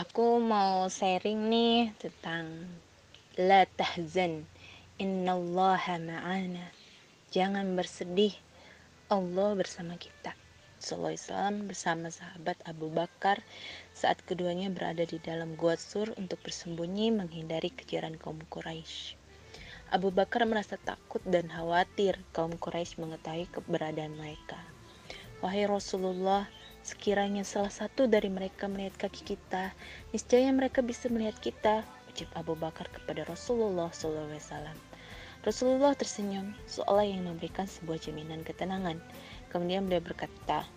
[0.00, 2.72] Aku mau sharing nih tentang
[3.36, 4.48] la tahzan
[4.96, 6.72] innallaha ma'ana.
[7.28, 8.32] Jangan bersedih,
[9.12, 10.32] Allah bersama kita.
[10.80, 13.44] Sallallahu wasallam bersama sahabat Abu Bakar
[13.92, 19.20] saat keduanya berada di dalam gua sur untuk bersembunyi menghindari kejaran kaum Quraisy.
[19.92, 24.56] Abu Bakar merasa takut dan khawatir kaum Quraisy mengetahui keberadaan mereka.
[25.44, 26.48] Wahai Rasulullah,
[26.80, 29.76] Sekiranya salah satu dari mereka melihat kaki kita,
[30.16, 31.74] niscaya mereka bisa melihat kita,
[32.08, 34.72] ucap Abu Bakar kepada Rasulullah SAW.
[35.40, 39.00] Rasulullah tersenyum, seolah yang memberikan sebuah jaminan ketenangan.
[39.48, 40.68] Kemudian beliau berkata,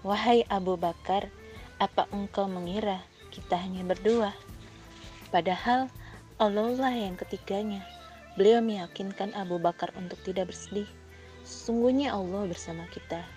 [0.00, 1.28] Wahai Abu Bakar,
[1.76, 4.32] apa engkau mengira kita hanya berdua?
[5.28, 5.92] Padahal
[6.40, 7.84] Allah lah yang ketiganya.
[8.36, 10.88] Beliau meyakinkan Abu Bakar untuk tidak bersedih.
[11.44, 13.35] Sungguhnya Allah bersama kita.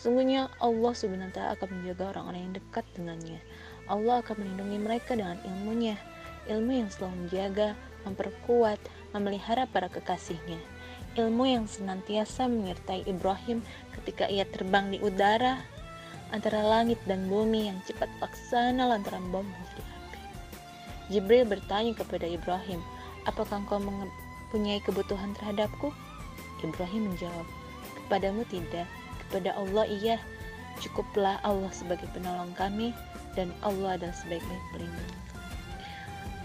[0.00, 3.36] Sungguhnya Allah ta'ala akan menjaga orang-orang yang dekat dengannya.
[3.84, 6.00] Allah akan melindungi mereka dengan ilmunya.
[6.48, 7.76] Ilmu yang selalu menjaga,
[8.08, 8.80] memperkuat,
[9.12, 10.56] memelihara para kekasihnya.
[11.20, 13.60] Ilmu yang senantiasa menyertai Ibrahim
[14.00, 15.60] ketika ia terbang di udara
[16.32, 19.82] antara langit dan bumi yang cepat laksana lantaran bom di api.
[21.10, 22.80] Jibril bertanya kepada Ibrahim,
[23.26, 25.90] apakah engkau mempunyai kebutuhan terhadapku?
[26.62, 27.46] Ibrahim menjawab,
[27.98, 28.86] kepadamu tidak,
[29.30, 30.18] kepada Allah iya.
[30.82, 32.90] Cukuplah Allah sebagai penolong kami
[33.38, 35.14] dan Allah adalah sebaik-baik pelindung.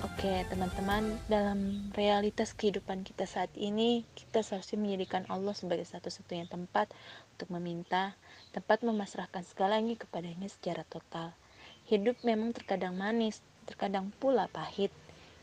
[0.06, 6.94] Oke teman-teman dalam realitas kehidupan kita saat ini kita seharusnya menjadikan Allah sebagai satu-satunya tempat
[7.34, 8.14] untuk meminta
[8.54, 11.34] tempat memasrahkan segalanya kepadanya secara total.
[11.90, 14.94] Hidup memang terkadang manis terkadang pula pahit.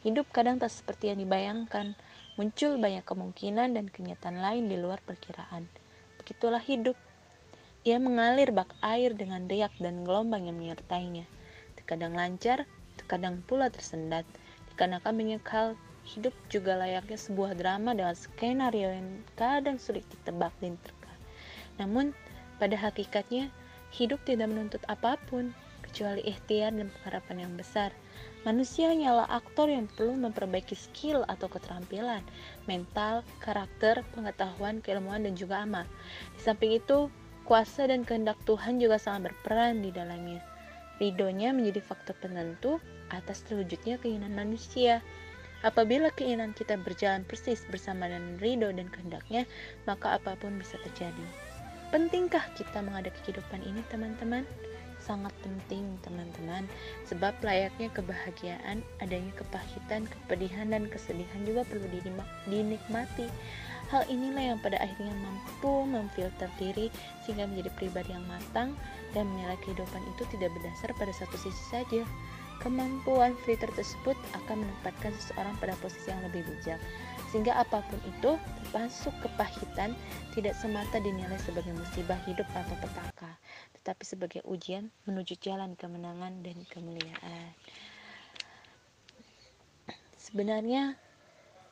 [0.06, 1.98] Hidup kadang tak seperti yang dibayangkan.
[2.38, 5.66] Muncul banyak kemungkinan dan kenyataan lain di luar perkiraan.
[6.22, 6.94] Begitulah hidup
[7.82, 11.26] ia mengalir bak air dengan riak dan gelombang yang menyertainya.
[11.74, 12.62] Terkadang lancar,
[12.94, 14.22] terkadang pula tersendat.
[14.70, 15.42] Dikarenakan banyak
[16.02, 21.12] hidup juga layaknya sebuah drama dengan skenario yang kadang sulit ditebak dan terka.
[21.78, 22.14] Namun,
[22.62, 23.50] pada hakikatnya,
[23.90, 25.50] hidup tidak menuntut apa pun,
[25.82, 27.92] kecuali ikhtiar dan pengharapan yang besar.
[28.42, 32.24] Manusia hanyalah aktor yang perlu memperbaiki skill atau keterampilan,
[32.66, 35.86] mental, karakter, pengetahuan, keilmuan, dan juga amal.
[36.38, 37.12] Di samping itu,
[37.42, 40.38] Kuasa dan kehendak Tuhan juga sangat berperan di dalamnya.
[41.02, 42.78] Ridhonya menjadi faktor penentu
[43.10, 45.02] atas terwujudnya keinginan manusia.
[45.66, 49.46] Apabila keinginan kita berjalan persis bersama dengan ridho dan kehendaknya,
[49.86, 51.26] maka apa pun bisa terjadi.
[51.90, 54.42] Pentingkah kita menghadapi kehidupan ini, teman-teman?
[55.02, 56.70] Sangat penting, teman-teman,
[57.10, 61.90] sebab layaknya kebahagiaan, adanya kepahitan, kepedihan, dan kesedihan juga perlu
[62.46, 63.26] dinikmati.
[63.92, 66.88] Hal inilah yang pada akhirnya mampu memfilter diri
[67.22, 68.72] sehingga menjadi pribadi yang matang
[69.12, 72.00] dan menilai kehidupan itu tidak berdasar pada satu sisi saja.
[72.64, 76.78] Kemampuan filter tersebut akan menempatkan seseorang pada posisi yang lebih bijak,
[77.34, 78.38] sehingga apa pun itu,
[78.70, 79.98] termasuk kepahitan,
[80.30, 83.34] tidak semata dinilai sebagai musibah hidup atau petaka,
[83.76, 87.50] tetapi sebagai ujian menuju jalan kemenangan dan kemuliaan.
[90.14, 90.94] Sebenarnya,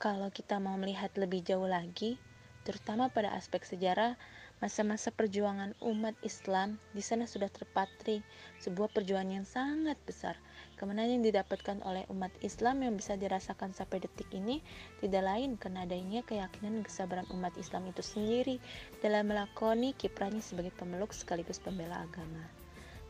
[0.00, 2.16] kalau kita mau melihat lebih jauh lagi,
[2.64, 4.16] terutama pada aspek sejarah,
[4.56, 8.24] masa-masa perjuangan umat Islam di sana sudah terpatri
[8.64, 10.40] sebuah perjuangan yang sangat besar.
[10.80, 14.64] Kemenangan yang didapatkan oleh umat Islam yang bisa dirasakan sampai detik ini
[15.04, 18.56] tidak lain karena adanya keyakinan kesabaran umat Islam itu sendiri
[19.04, 22.40] dalam melakoni kiprahnya sebagai pemeluk sekaligus pembela agama.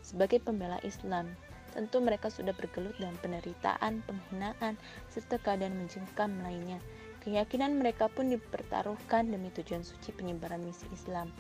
[0.02, 1.30] Sebagai pembela Islam,
[1.70, 4.74] Tentu mereka sudah bergelut dalam penderitaan, penghinaan,
[5.10, 6.82] serta keadaan mencengkam lainnya.
[7.20, 11.30] Keyakinan mereka pun dipertaruhkan demi tujuan suci penyebaran misi Islam.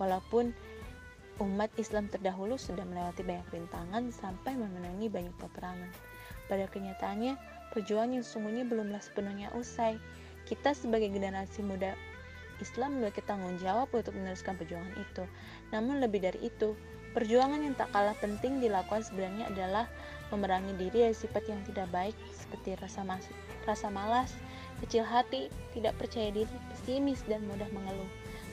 [0.00, 0.50] Walaupun
[1.44, 5.92] umat Islam terdahulu sudah melewati banyak rintangan sampai memenangi banyak peperangan.
[6.48, 7.36] Pada kenyataannya,
[7.76, 10.00] perjuangan yang sungguhnya belumlah sepenuhnya usai.
[10.48, 11.92] Kita sebagai generasi muda
[12.56, 15.24] Islam memiliki tanggung jawab untuk meneruskan perjuangan itu.
[15.74, 16.72] Namun lebih dari itu,
[17.16, 19.88] Perjuangan yang tak kalah penting dilakukan sebenarnya adalah
[20.28, 23.24] memerangi diri dari sifat yang tidak baik seperti rasa, mas
[23.64, 24.36] rasa malas,
[24.84, 28.10] kecil hati, tidak percaya diri, pesimis, dan mudah mengeluh.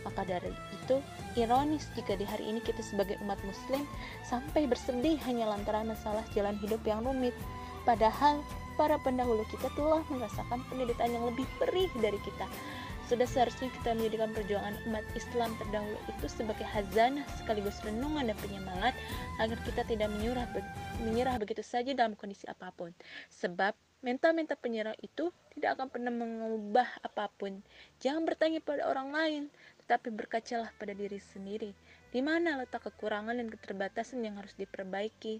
[0.07, 1.03] Maka dari itu,
[1.35, 3.83] ironis jika di hari ini kita sebagai umat muslim
[4.23, 7.35] sampai bersedih hanya lantaran masalah jalan hidup yang rumit.
[7.83, 8.39] Padahal,
[8.79, 12.47] para pendahulu kita telah merasakan penderitaan yang lebih perih dari kita.
[13.11, 18.95] Sudah seharusnya kita menjadikan perjuangan umat Islam terdahulu itu sebagai hazanah sekaligus renungan dan penyemangat
[19.43, 20.47] agar kita tidak menyerah,
[21.03, 22.95] menyerah begitu saja dalam kondisi apa pun.
[23.27, 27.63] Sebab mental-mental penyerah itu tidak akan pernah mengubah apa pun.
[28.03, 29.43] Jangan bertanya pada orang lain,
[29.83, 31.71] tetapi berkacalah pada diri sendiri.
[32.11, 35.39] Di mana letak kekurangan dan keterbatasan yang harus diperbaiki.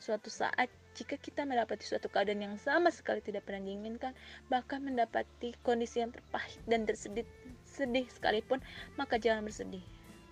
[0.00, 4.16] Suatu saat jika kita mendapati suatu keadaan yang sama sekali tidak pernah diinginkan,
[4.48, 7.28] bahkan mendapati kondisi yang terpahit dan tersedih
[7.68, 8.64] sedih sekalipun,
[8.96, 9.84] maka jangan bersedih.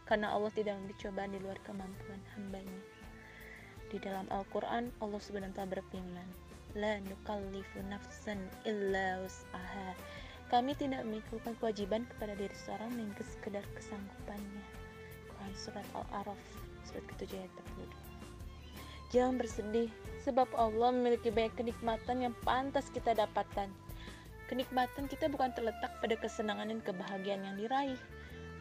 [0.09, 2.81] Karena Allah tidak memberi cobaan di luar kemampuan hambanya.
[3.93, 6.29] Di dalam Al-Quran, Allah SWT berfirman,
[6.77, 9.93] La nukallifu nafsan illa us'aha.
[10.49, 14.65] Kami tidak memikirkan kewajiban kepada diri seorang ke sekedar kesanggupannya.
[15.29, 16.41] Quran Surat Al-Araf,
[16.89, 18.08] surat ke-7 ayat 42.
[19.09, 19.89] Jangan bersedih,
[20.21, 23.73] sebab Allah memiliki banyak kenikmatan yang pantas kita dapatkan.
[24.53, 28.01] Kenikmatan kita bukan terletak pada kesenangan dan kebahagiaan yang diraih,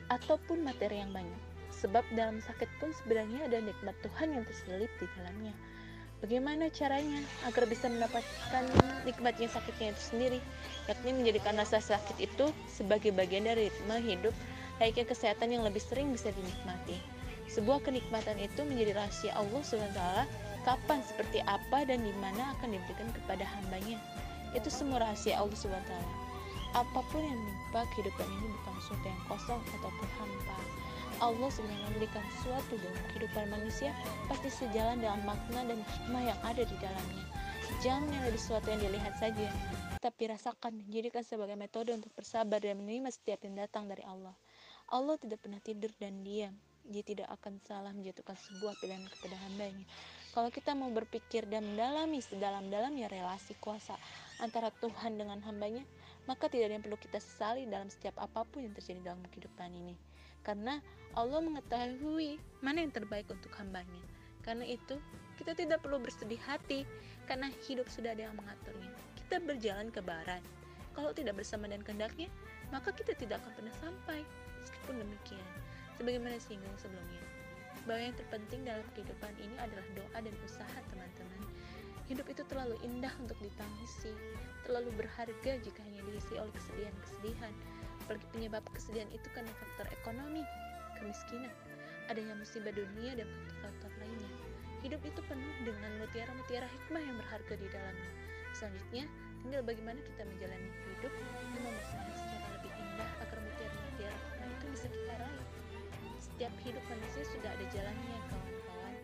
[0.07, 1.41] ataupun materi yang banyak.
[1.75, 5.51] Sebab dalam sakit pun sebenarnya ada nikmat Tuhan yang terselip di dalamnya.
[6.17, 8.63] Bagaimana caranya agar bisa mendapatkan
[9.05, 10.39] nikmatnya sakitnya itu sendiri,
[10.89, 14.33] yakni menjadikan rasa sakit itu sebagai bagian dari ritme hidup,
[14.81, 17.16] layaknya kesehatan yang lebih sering bisa dinikmati.
[17.47, 20.01] Sebuah kenikmatan itu menjadi rahasia Allah SWT
[20.67, 23.95] kapan, seperti apa, dan di mana akan diberikan kepada hambanya.
[24.51, 25.93] Itu semua rahasia Allah SWT.
[26.75, 30.57] Apa pun yang menimpa kehidupan ini bukan sesuatu yang kosong ataupun hampa.
[31.17, 33.89] Allah sebenarnya memberikan sesuatu dalam kehidupan manusia
[34.29, 37.25] pasti sejalan dengan makna dan hikmah yang ada di dalamnya.
[37.81, 39.47] Jangan menilai sesuatu yang dilihat saja,
[39.97, 44.35] tapi rasakan, jadikan sebagai metode untuk bersabar dan menerima setiap yang datang dari Allah.
[44.93, 46.53] Allah tidak pernah tidur dan diam
[46.87, 49.85] dia tidak akan salah menjatuhkan sebuah pilihan kepada hambanya.
[50.31, 53.97] Kalau kita mau berpikir dan mendalami sedalam-dalamnya relasi kuasa
[54.39, 55.81] antara Tuhan dengan hambanya,
[56.29, 59.71] maka tidak ada yang perlu kita sesali dalam setiap apa pun yang terjadi dalam kehidupan
[59.73, 59.95] ini.
[60.45, 60.79] Karena
[61.17, 64.03] Allah mengetahui mana yang terbaik untuk hambanya.
[64.45, 64.95] Karena itu,
[65.35, 66.87] kita tidak perlu bersedih hati,
[67.27, 68.93] karena hidup sudah ada yang mengaturnya.
[69.19, 70.39] Kita berjalan ke barat.
[70.95, 72.31] Kalau tidak bersama dan kehendaknya,
[72.71, 74.19] maka kita tidak akan pernah sampai.
[74.63, 75.47] Meskipun demikian,
[75.97, 77.25] Sebagaimana singgung sebelumnya,
[77.89, 81.41] bahwa yang terpenting dalam kehidupan ini adalah doa dan usaha teman-teman.
[82.07, 84.13] Hidup itu terlalu indah untuk ditangisi,
[84.63, 87.53] terlalu berharga jika hanya diisi oleh kesedihan-kesedihan.
[88.05, 90.45] Apalagi penyebab kesedihan itu karena faktor ekonomi,
[90.95, 91.51] kemiskinan,
[92.07, 94.31] adanya musibah dunia dan faktor-faktor lainnya.
[94.85, 98.11] Hidup itu penuh dengan mutiara-mutiara hikmah yang berharga di dalamnya.
[98.55, 99.03] Selanjutnya,
[99.43, 104.87] tinggal bagaimana kita menjalani hidup dan memaknanya secara lebih indah agar mutiara-mutiara hikmah itu bisa
[104.87, 105.46] kita raih.
[106.47, 108.95] Setiap hidup manusia sudah ada jalannya, kawan-kawan.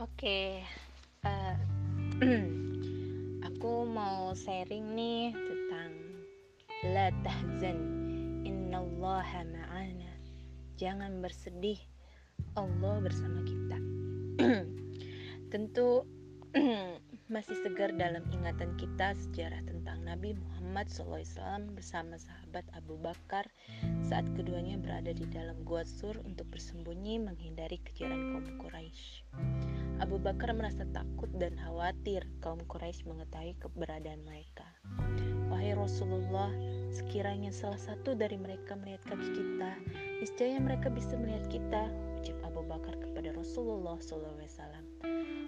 [0.00, 0.64] Oke,
[1.28, 1.60] uh,
[3.66, 5.90] aku mau sharing nih tentang
[6.94, 7.74] la tahzan
[8.46, 10.06] innallaha ma'ana.
[10.78, 11.74] Jangan bersedih,
[12.54, 13.74] Allah bersama kita.
[15.50, 16.06] Tentu
[17.34, 23.50] masih segar dalam ingatan kita sejarah tentang Nabi Muhammad SAW bersama sahabat Abu Bakar
[24.06, 29.26] saat keduanya berada di dalam gua sur untuk bersembunyi menghindari kejaran kaum Quraisy.
[29.96, 34.68] Abu Bakar merasa takut dan khawatir kaum Quraisy mengetahui keberadaan mereka.
[35.48, 36.52] Wahai Rasulullah,
[36.92, 39.72] sekiranya salah satu dari mereka melihat kaki kita,
[40.20, 41.82] niscaya mereka bisa melihat kita,
[42.20, 44.84] ucap Abu Bakar kepada Rasulullah SAW.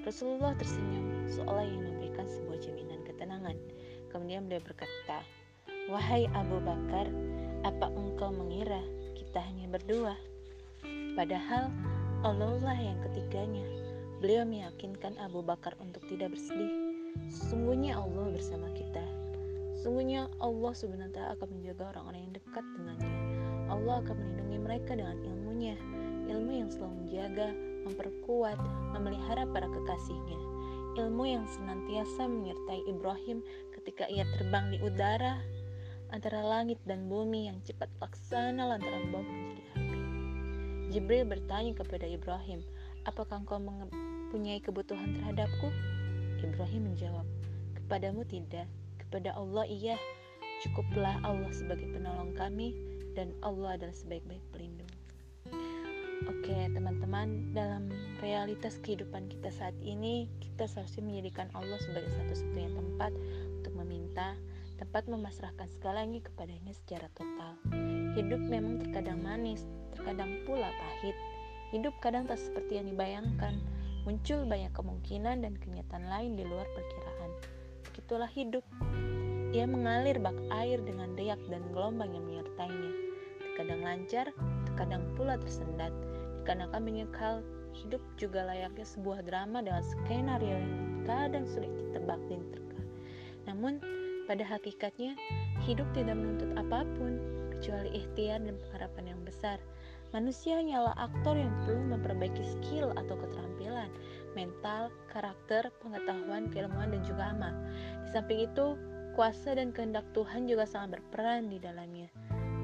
[0.08, 3.56] Rasulullah tersenyum, seolah yang memberikan sebuah jaminan ketenangan.
[4.08, 5.20] Kemudian beliau berkata,
[5.92, 7.04] Wahai Abu Bakar,
[7.68, 8.80] apa engkau mengira
[9.12, 10.16] kita hanya berdua?
[11.12, 11.68] Padahal
[12.24, 13.77] Allah lah yang ketiganya.
[14.18, 16.70] Beliau meyakinkan Abu Bakar untuk tidak bersedih.
[17.30, 19.02] Sesungguhnya Allah bersama kita.
[19.78, 23.14] Sesungguhnya Allah sebenarnya akan menjaga orang-orang yang dekat dengannya.
[23.70, 25.78] Allah akan melindungi mereka dengan ilmunya,
[26.26, 27.48] ilmu yang selalu menjaga,
[27.86, 28.58] memperkuat,
[28.98, 30.40] memelihara para kekasihnya.
[30.98, 33.38] Ilmu yang senantiasa menyertai Ibrahim
[33.70, 35.38] ketika ia terbang di udara
[36.10, 39.98] antara langit dan bumi yang cepat laksana lantaran bom menjadi api.
[40.88, 42.64] Jibril bertanya kepada Ibrahim,
[43.08, 45.72] apakah engkau mempunyai kebutuhan terhadapku?
[46.44, 47.24] Ibrahim menjawab,
[47.80, 48.68] kepadamu tidak,
[49.00, 49.96] kepada Allah iya.
[50.60, 52.74] Cukuplah Allah sebagai penolong kami
[53.14, 54.90] dan Allah adalah sebaik-baik pelindung.
[56.26, 57.88] Oke, teman-teman, dalam
[58.18, 63.12] realitas kehidupan kita saat ini, kita seharusnya menjadikan Allah sebagai satu-satunya tempat
[63.62, 64.34] untuk meminta,
[64.82, 67.54] tempat memasrahkan segalanya kepadanya secara total.
[68.18, 69.62] Hidup memang terkadang manis,
[69.94, 71.14] terkadang pula pahit.
[71.68, 73.60] Hidup kadang tak seperti yang dibayangkan,
[74.08, 77.30] muncul banyak kemungkinan dan kenyataan lain di luar perkiraan.
[77.84, 78.64] Begitulah hidup.
[79.52, 82.92] Ia mengalir bak air dengan riak dan gelombang yang menyertainya.
[83.40, 84.26] Terkadang lancar,
[84.64, 85.92] terkadang pula tersendat.
[86.40, 87.44] Dikarenakan banyak hal,
[87.76, 92.80] hidup juga layaknya sebuah drama dengan skenario yang kadang sulit ditebak dan terka.
[93.44, 93.80] Namun,
[94.24, 95.16] pada hakikatnya,
[95.68, 97.20] hidup tidak menuntut apa pun,
[97.52, 99.60] kecuali ikhtiar dan pengharapan yang besar.
[100.16, 103.92] Manusia hanyalah aktor yang perlu memperbaiki skill atau keterampilan,
[104.32, 107.52] mental, karakter, pengetahuan, keilmuan, dan juga amal.
[108.08, 108.80] Di samping itu,
[109.12, 112.08] kuasa dan kehendak Tuhan juga sangat berperan di dalamnya.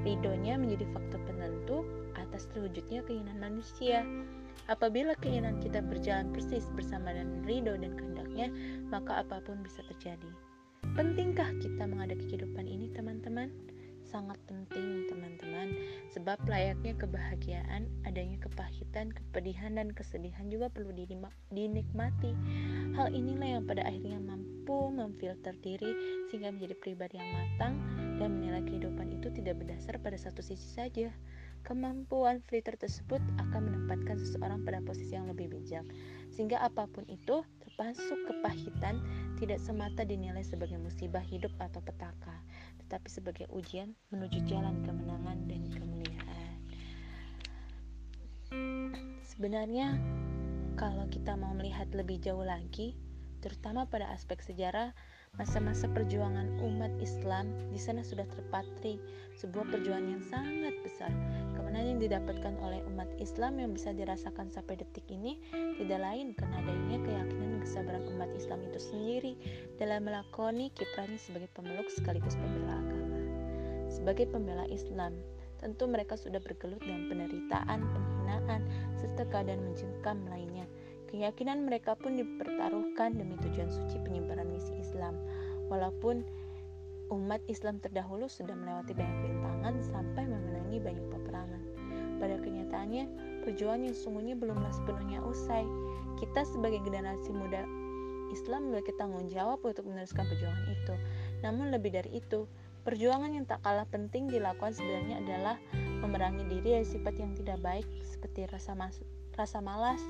[0.01, 1.85] Ridhonya menjadi faktor penentu
[2.17, 4.01] atas terwujudnya keinginan manusia.
[4.65, 8.47] Apabila keinginan kita berjalan persis bersama dengan ridho dan kehendaknya,
[8.89, 10.29] maka apa pun bisa terjadi.
[10.97, 13.49] Pentingkah kita menghadapi kehidupan ini, teman-teman?
[14.15, 15.75] Sangat penting teman-teman.
[16.15, 20.95] Sebab layaknya kebahagiaan adanya kepahitan kepedihan dan kesedihan juga perlu
[21.51, 22.31] dinikmati.
[22.95, 25.91] Hal inilah yang pada akhirnya mampu memfilter diri
[26.31, 27.75] sehingga menjadi pribadi yang matang
[28.15, 31.11] dan menilai kehidupan itu tidak berdasar pada satu sisi saja
[31.65, 35.83] kemampuan filter tersebut akan menempatkan seseorang pada posisi yang lebih bijak
[36.29, 39.01] sehingga apa pun itu termasuk kepahitan
[39.41, 42.37] tidak semata dinilai sebagai musibah hidup atau petaka
[42.85, 46.57] tetapi sebagai ujian menuju jalan kemenangan dan kemuliaan.
[49.25, 49.97] Sebenarnya,
[50.77, 52.93] kalau kita mau melihat lebih jauh lagi,
[53.41, 54.93] terutama pada aspek sejarah,
[55.35, 58.95] masa-masa perjuangan umat Islam di sana sudah terpatri
[59.35, 61.11] sebuah perjuangan yang sangat besar.
[61.59, 65.39] Kemenangan yang didapatkan oleh umat Islam yang bisa dirasakan sampai detik ini
[65.75, 69.33] tidak lain karena adanya keyakinan kesabaran umat Islam itu sendiri
[69.75, 73.19] dalam melakoni kiprahnya sebagai pemeluk sekaligus pembela agama.
[73.91, 75.19] Sebagai pembela Islam,
[75.59, 78.61] tentu mereka sudah bergelut dengan penderitaan, penghinaan,
[78.95, 80.63] serta keadaan mencengkam lainnya
[81.05, 85.13] Keyakinan mereka pun dipertaruhkan demi tujuan suci penyebaran misi Islam.
[85.69, 86.25] Walaupun
[87.13, 91.61] umat Islam terdahulu sudah melewati banyak rintangan sampai memenangi banyak peperangan.
[92.17, 93.03] Pada kenyataannya,
[93.45, 95.65] perjuangan yang sungguhnya belumlah sepenuhnya usai.
[96.17, 97.67] Kita sebagai generasi muda
[98.33, 100.95] Islam memiliki tanggung jawab untuk meneruskan perjuangan itu.
[101.45, 102.49] Namun lebih dari itu,
[102.81, 105.55] perjuangan yang tak kalah penting dilakukan sebenarnya adalah
[106.01, 110.01] memerangi diri dari sifat yang tidak baik seperti rasa masuk rasa malas,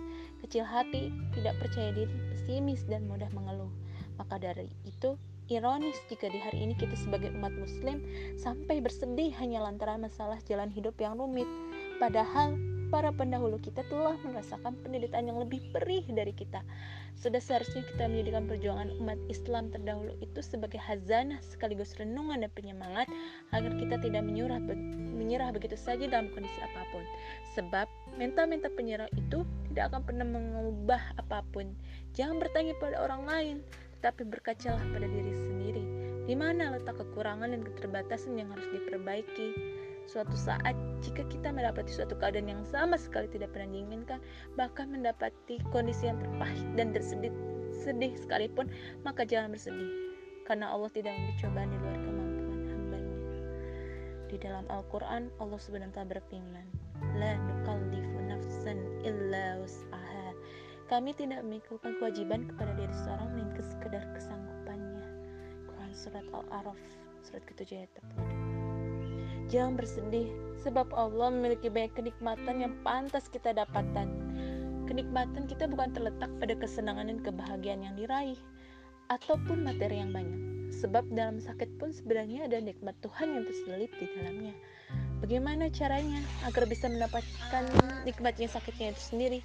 [0.45, 3.71] kecil hati, tidak percaya diri, pesimis, dan mudah mengeluh.
[4.21, 5.17] Maka dari itu,
[5.51, 8.01] ironis jika di hari ini kita sebagai umat muslim
[8.39, 11.49] sampai bersedih hanya lantaran masalah jalan hidup yang rumit.
[12.01, 12.57] Padahal
[12.95, 16.63] para pendahulu kita telah merasakan penderitaan yang lebih perih dari kita.
[17.19, 23.11] Sudah seharusnya kita menjadikan perjuangan umat Islam terdahulu itu sebagai hazanah sekaligus renungan dan penyemangat
[23.51, 24.63] agar kita tidak menyerah,
[25.11, 27.03] menyerah begitu saja dalam kondisi apa pun.
[27.59, 29.43] Sebab mental-mental penyerah itu
[29.75, 31.75] tidak akan pernah mengubah apa pun.
[32.15, 33.55] Jangan bertanya pada orang lain,
[33.99, 35.83] tetapi berkacalah pada diri sendiri.
[36.31, 39.74] Di mana letak kekurangan dan keterbatasan yang harus diperbaiki?
[40.05, 44.21] Suatu saat, jika kita mendapati suatu keadaan yang sama sekali tidak pernah diinginkan,
[44.53, 47.33] bahkan mendapati kondisi yang terpahit dan tersedih
[47.75, 48.69] sedih sekalipun,
[49.03, 50.15] maka jangan bersedih,
[50.47, 53.17] karena Allah tidak memberi cobaan di luar kemampuan hambanya.
[54.31, 56.65] Di dalam Al-Quran, Allah SWT berfirman,
[57.19, 60.31] La nukallifu nafsan illa wus'aha.
[60.85, 65.05] Kami tidak memikulkan kewajiban kepada diri seorang melainkan sekedar kesanggupannya.
[65.65, 66.79] Quran Surat Al-Araf,
[67.25, 68.34] surat ke-7 ayat 32.
[69.45, 70.33] Jangan bersedih,
[70.65, 74.09] sebab Allah memiliki banyak kenikmatan yang pantas kita dapatkan.
[74.89, 78.37] Kenikmatan kita bukan terletak pada kesenangan dan kebahagiaan yang diraih,
[79.13, 80.73] ataupun materi yang banyak.
[80.73, 84.53] Sebab dalam sakit pun sebenarnya ada nikmat Tuhan yang terselip di dalamnya.
[85.23, 87.63] Bagaimana caranya agar bisa mendapatkan
[88.03, 89.39] nikmatnya sakitnya itu sendiri?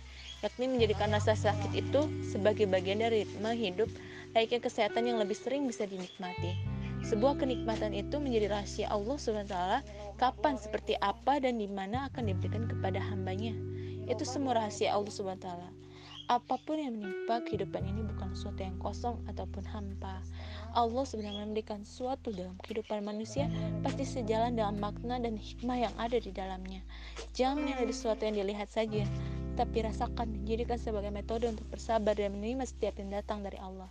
[0.45, 3.89] Yakni menjadikan rasa sakit itu sebagai bagian dari ritme hidup,
[4.33, 6.70] layaknya kesehatan yang lebih sering bisa dinikmati.
[7.01, 9.57] Sebuah kenikmatan itu menjadi rahasia Allah SWT
[10.21, 13.57] kapan, seperti apa, dan di mana akan diberikan kepada hambanya.
[14.05, 15.49] Itu semua rahasia Allah SWT.
[16.31, 20.23] Apa pun yang menimpa kehidupan ini bukan sesuatu yang kosong ataupun hampa.
[20.71, 23.51] Allah sebenarnya memberikan sesuatu dalam kehidupan manusia
[23.83, 26.87] pasti sejalan dengan makna dan hikmah yang ada di dalamnya.
[27.35, 29.03] Jangan menilai sesuatu yang dilihat saja,
[29.59, 33.91] tapi rasakan jadikan sebagai metode untuk bersabar dan menerima setiap yang datang dari Allah.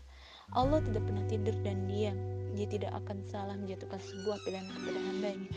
[0.56, 2.18] Allah tidak pernah tidur dan diam
[2.58, 5.50] dia tidak akan salah menjatuhkan sebuah pilihan kepada hambanya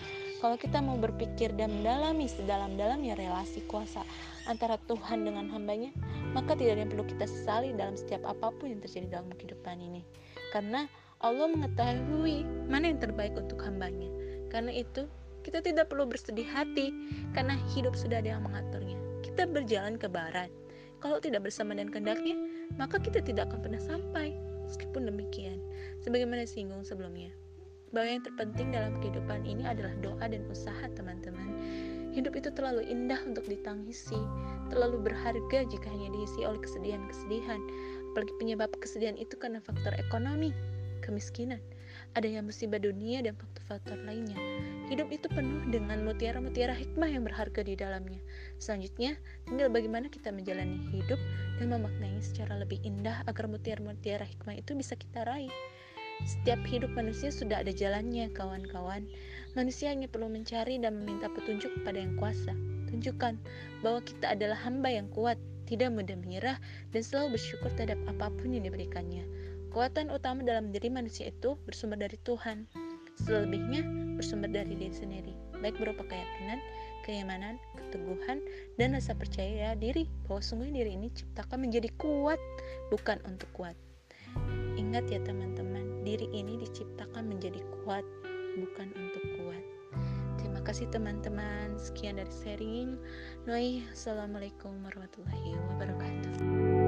[0.44, 4.04] kalau kita mau berpikir dan mendalami sedalam-dalamnya relasi kuasa
[4.46, 5.90] antara Tuhan dengan hambanya
[6.36, 9.80] maka tidak ada yang perlu kita sesali dalam setiap apa pun yang terjadi dalam kehidupan
[9.80, 10.04] ini
[10.52, 10.84] karena
[11.22, 14.10] Allah mengetahui mana yang terbaik untuk hambanya
[14.52, 15.08] karena itu
[15.42, 16.94] kita tidak perlu bersedih hati
[17.34, 18.94] karena hidup sudah ada yang mengaturnya.
[19.26, 20.48] Kita berjalan ke barat.
[21.02, 22.38] Kalau tidak bersama dan kehendaknya,
[22.78, 24.38] maka kita tidak akan pernah sampai.
[24.72, 25.60] Meskipun demikian,
[26.00, 27.28] sebagaimana singgung sebelumnya,
[27.92, 31.60] bahwa yang terpenting dalam kehidupan ini adalah doa dan usaha teman-teman.
[32.16, 34.16] Hidup itu terlalu indah untuk ditangisi,
[34.72, 37.60] terlalu berharga jika hanya diisi oleh kesedihan-kesedihan.
[38.12, 40.56] Apalagi penyebab kesedihan itu karena faktor ekonomi,
[41.04, 41.60] kemiskinan,
[42.16, 44.40] ada yang musibah dunia dan faktor-faktor lainnya.
[44.92, 48.20] Hidup itu penuh dengan mutiara-mutiara hikmah yang berharga di dalamnya.
[48.60, 49.16] Selanjutnya,
[49.48, 51.16] tinggal bagaimana kita menjalani hidup
[51.56, 55.48] dan memaknainya secara lebih indah agar mutiara-mutiara hikmah itu bisa kita raih.
[56.28, 59.08] Setiap hidup manusia sudah ada jalannya, kawan-kawan.
[59.56, 62.52] Manusia hanya perlu mencari dan meminta petunjuk kepada yang kuasa.
[62.92, 63.40] Tunjukkan
[63.80, 66.60] bahwa kita adalah hamba yang kuat, tidak mudah menyerah,
[66.92, 69.24] dan selalu bersyukur terhadap apa pun yang diberikannya.
[69.72, 72.91] Kekuatan utama dalam diri manusia itu bersumber dari Tuhan.
[73.20, 73.84] Selebihnya
[74.16, 76.58] bersumber dari diri sendiri, baik berupa keyakinan,
[77.04, 78.40] keimanan, keteguhan,
[78.80, 82.40] dan rasa percaya diri bahwa sungguh diri ini ciptakan menjadi kuat,
[82.88, 83.76] bukan untuk kuat.
[84.80, 88.04] Ingat ya teman-teman, diri ini diciptakan menjadi kuat,
[88.56, 89.64] bukan untuk kuat.
[90.40, 91.76] Terima kasih teman-teman.
[91.78, 92.98] Sekian dari sharing.
[93.46, 96.81] Noi, Assalamualaikum warahmatullahi wabarakatuh.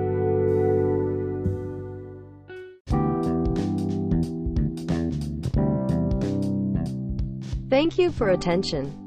[7.75, 9.04] Thank you for attention.